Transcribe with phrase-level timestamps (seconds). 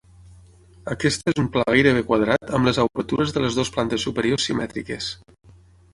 [0.93, 5.15] Aquesta és un pla gairebé quadrat amb les obertures de les dues plantes superiors simètriques.